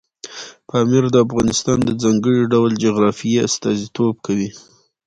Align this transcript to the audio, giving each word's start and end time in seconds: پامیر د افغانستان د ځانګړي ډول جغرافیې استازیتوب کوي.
پامیر 0.67 1.03
د 1.11 1.15
افغانستان 1.25 1.77
د 1.85 1.89
ځانګړي 2.03 2.41
ډول 2.53 2.71
جغرافیې 2.85 3.43
استازیتوب 3.47 4.15
کوي. 4.25 4.49